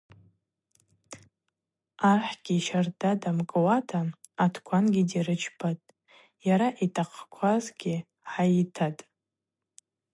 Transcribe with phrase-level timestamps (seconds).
[2.11, 4.01] Ахӏгьи щарда дамкӏуата
[4.43, 5.87] атквангьи дирычпатӏ,
[6.47, 7.95] йара йтахъквазгьи
[8.29, 9.03] гӏайыйтатӏ.